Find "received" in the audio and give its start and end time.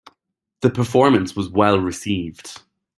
1.79-2.63